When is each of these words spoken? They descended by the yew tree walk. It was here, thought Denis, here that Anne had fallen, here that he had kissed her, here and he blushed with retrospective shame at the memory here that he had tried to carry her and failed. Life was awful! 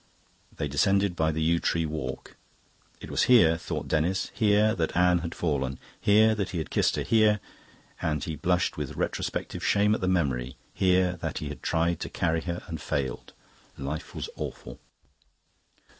They 0.57 0.67
descended 0.67 1.15
by 1.15 1.31
the 1.31 1.43
yew 1.43 1.59
tree 1.59 1.85
walk. 1.85 2.35
It 2.99 3.11
was 3.11 3.25
here, 3.29 3.55
thought 3.55 3.87
Denis, 3.87 4.31
here 4.33 4.73
that 4.73 4.97
Anne 4.97 5.19
had 5.19 5.35
fallen, 5.35 5.77
here 5.99 6.33
that 6.33 6.49
he 6.49 6.57
had 6.57 6.71
kissed 6.71 6.95
her, 6.95 7.03
here 7.03 7.39
and 8.01 8.23
he 8.23 8.35
blushed 8.35 8.77
with 8.77 8.95
retrospective 8.95 9.63
shame 9.63 9.93
at 9.93 10.01
the 10.01 10.07
memory 10.07 10.57
here 10.73 11.17
that 11.17 11.37
he 11.37 11.49
had 11.49 11.61
tried 11.61 11.99
to 11.99 12.09
carry 12.09 12.41
her 12.41 12.63
and 12.65 12.81
failed. 12.81 13.33
Life 13.77 14.15
was 14.15 14.27
awful! 14.35 14.79